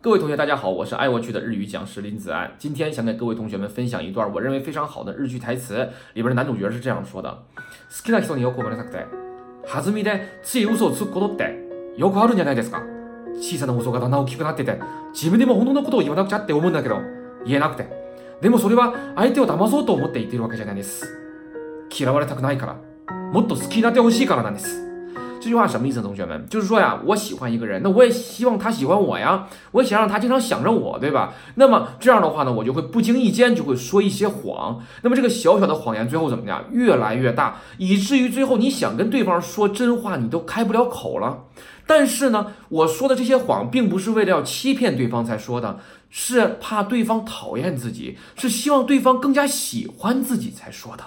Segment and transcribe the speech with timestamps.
[0.00, 2.52] 各位同学，大家好，我是爱我剧的日语讲师林子安。
[2.58, 9.04] 今天想给各位同学们分享一段我认为非常好的日剧台词，里边的男主角是这样说的：好きな人によく思われたくて、
[9.66, 11.56] 弾みでつい嘘をつくことって
[11.96, 12.82] よくあるんじゃないですか。
[13.40, 14.78] 小さな嘘がだんだん大きくなってて、
[15.12, 17.00] 自分でも本当のことを言わなくちゃって思うんだけど、
[17.44, 17.88] 言えなくて。
[18.40, 21.04] でもそれは相手を騙そうと思って言ってるわけじゃないです。
[21.98, 22.76] 嫌われたくないから、
[23.32, 24.85] もっと好きになってほしいからなんです。
[25.46, 26.02] 这句话什么意思？
[26.02, 31.34] 同学们，就是说呀，我喜欢一个人，那我也希望他喜欢我呀，我也想让他经常想着我，对吧？
[31.54, 36.64] 那么这样的话呢，我就会不经意间就会说一些谎，那么这个小小的谎言最后怎么样？
[36.72, 41.44] 越来越大，以至于最后你想跟对方说真话，你都开不了口了。
[41.86, 45.78] 但是呢，我说的这些谎，并不是为了要欺骗对方才说的，
[46.10, 51.04] 是怕对方讨厌自己，是希望对方更加喜欢自己才说的。